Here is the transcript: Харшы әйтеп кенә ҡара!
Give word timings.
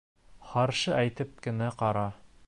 Харшы 0.53 0.95
әйтеп 1.01 1.37
кенә 1.49 1.69
ҡара! 1.83 2.07